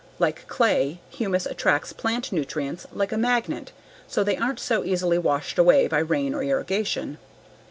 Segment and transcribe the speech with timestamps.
[0.17, 3.71] Like clay, humus attracts plant nutrients like a magnet
[4.07, 7.19] so they aren't so easily washed away by rain or irrigation.